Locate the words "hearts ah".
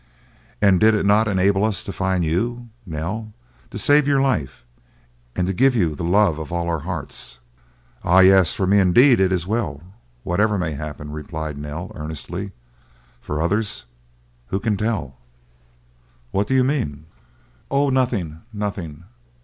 6.79-8.21